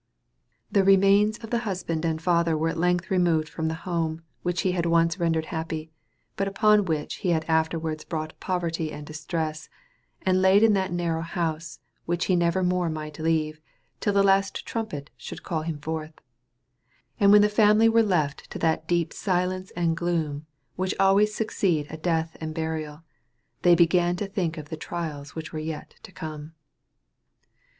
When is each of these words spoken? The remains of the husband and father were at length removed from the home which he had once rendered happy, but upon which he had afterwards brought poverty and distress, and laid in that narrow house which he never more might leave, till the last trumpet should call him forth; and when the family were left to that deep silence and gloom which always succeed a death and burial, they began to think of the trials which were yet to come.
The 0.71 0.83
remains 0.83 1.37
of 1.43 1.51
the 1.51 1.59
husband 1.59 2.05
and 2.05 2.19
father 2.19 2.57
were 2.57 2.69
at 2.69 2.79
length 2.79 3.11
removed 3.11 3.47
from 3.47 3.67
the 3.67 3.75
home 3.85 4.23
which 4.41 4.61
he 4.61 4.71
had 4.71 4.87
once 4.87 5.19
rendered 5.19 5.45
happy, 5.53 5.91
but 6.35 6.47
upon 6.47 6.85
which 6.85 7.17
he 7.17 7.29
had 7.29 7.45
afterwards 7.47 8.03
brought 8.03 8.33
poverty 8.39 8.91
and 8.91 9.05
distress, 9.05 9.69
and 10.23 10.41
laid 10.41 10.63
in 10.63 10.73
that 10.73 10.91
narrow 10.91 11.21
house 11.21 11.77
which 12.07 12.25
he 12.25 12.35
never 12.35 12.63
more 12.63 12.89
might 12.89 13.19
leave, 13.19 13.61
till 13.99 14.13
the 14.13 14.23
last 14.23 14.65
trumpet 14.65 15.11
should 15.17 15.43
call 15.43 15.61
him 15.61 15.77
forth; 15.77 16.13
and 17.19 17.31
when 17.31 17.43
the 17.43 17.47
family 17.47 17.87
were 17.87 18.01
left 18.01 18.49
to 18.49 18.57
that 18.57 18.87
deep 18.87 19.13
silence 19.13 19.69
and 19.75 19.95
gloom 19.95 20.47
which 20.77 20.95
always 20.99 21.31
succeed 21.35 21.85
a 21.91 21.95
death 21.97 22.35
and 22.41 22.55
burial, 22.55 23.03
they 23.61 23.75
began 23.75 24.15
to 24.15 24.25
think 24.25 24.57
of 24.57 24.69
the 24.69 24.75
trials 24.77 25.35
which 25.35 25.53
were 25.53 25.59
yet 25.59 25.97
to 26.01 26.11
come. 26.11 26.55